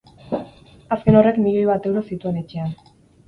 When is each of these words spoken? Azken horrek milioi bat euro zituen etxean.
Azken 0.95 1.17
horrek 1.19 1.37
milioi 1.45 1.67
bat 1.71 1.85
euro 1.91 2.03
zituen 2.13 2.43
etxean. 2.43 2.73